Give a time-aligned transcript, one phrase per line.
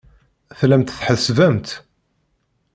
[0.57, 1.69] Tellamt tḥessbemt.